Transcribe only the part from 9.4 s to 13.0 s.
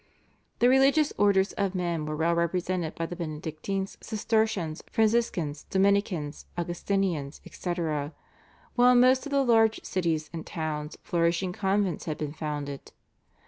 large cities and towns flourishing convents had been founded.